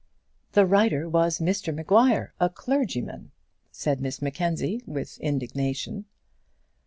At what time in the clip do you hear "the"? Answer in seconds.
0.53-0.65